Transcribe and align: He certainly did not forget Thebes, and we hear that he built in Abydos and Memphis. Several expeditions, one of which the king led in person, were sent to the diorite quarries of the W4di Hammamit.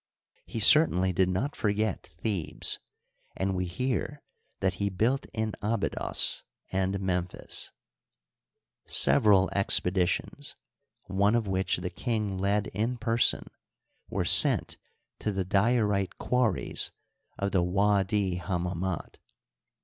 He 0.47 0.59
certainly 0.59 1.13
did 1.13 1.29
not 1.29 1.55
forget 1.55 2.09
Thebes, 2.21 2.79
and 3.37 3.53
we 3.53 3.65
hear 3.67 4.23
that 4.59 4.73
he 4.81 4.89
built 4.89 5.27
in 5.31 5.53
Abydos 5.61 6.41
and 6.71 6.99
Memphis. 6.99 7.71
Several 8.87 9.47
expeditions, 9.53 10.55
one 11.03 11.35
of 11.35 11.47
which 11.47 11.77
the 11.77 11.91
king 11.91 12.39
led 12.39 12.65
in 12.73 12.97
person, 12.97 13.45
were 14.09 14.25
sent 14.25 14.75
to 15.19 15.31
the 15.31 15.45
diorite 15.45 16.17
quarries 16.17 16.89
of 17.37 17.51
the 17.51 17.63
W4di 17.63 18.39
Hammamit. 18.41 19.19